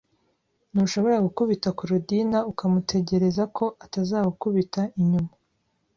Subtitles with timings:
[0.71, 5.31] Ntushobora gukubita Korodina ukamutegereza ko atazagukubita inyuma.